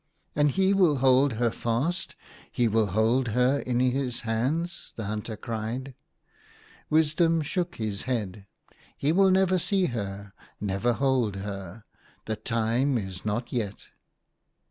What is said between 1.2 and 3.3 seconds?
her fast! he will hold